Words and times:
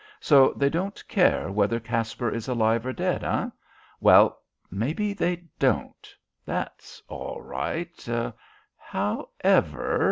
"So 0.19 0.53
they 0.57 0.71
don't 0.71 1.07
care 1.07 1.51
whether 1.51 1.79
Caspar 1.79 2.31
is 2.31 2.47
alive 2.47 2.87
or 2.87 2.91
dead, 2.91 3.23
eh? 3.23 3.49
Well... 3.99 4.41
maybe 4.71 5.13
they 5.13 5.43
don't.... 5.59 6.07
That's 6.49 7.03
all 7.07 7.39
right.... 7.39 8.09
However 8.79 9.99